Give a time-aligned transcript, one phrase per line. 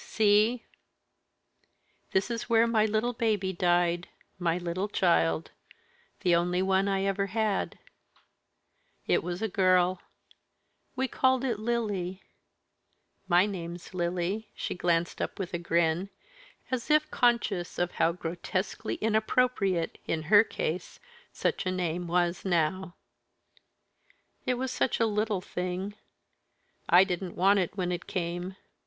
[0.03, 0.65] "See!
[2.09, 4.07] this is where my little baby died
[4.39, 5.51] my little child
[6.21, 7.77] the only one I ever had.
[9.05, 10.01] It was a girl;
[10.95, 12.23] we called it Lily
[13.27, 16.09] my name's Lily" she glanced up with a grin,
[16.71, 20.99] as if conscious of how grotesquely inappropriate, in her case,
[21.31, 22.95] such a name was now;
[24.47, 25.93] "it was such a little thing
[26.89, 28.55] I didn't want it when it came.